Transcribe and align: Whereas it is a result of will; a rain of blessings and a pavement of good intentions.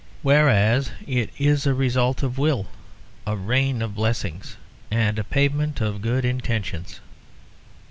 Whereas 0.23 0.89
it 1.05 1.29
is 1.37 1.67
a 1.67 1.75
result 1.75 2.23
of 2.23 2.39
will; 2.39 2.65
a 3.27 3.37
rain 3.37 3.83
of 3.83 3.93
blessings 3.93 4.57
and 4.89 5.19
a 5.19 5.23
pavement 5.23 5.79
of 5.79 6.01
good 6.01 6.25
intentions. 6.25 6.99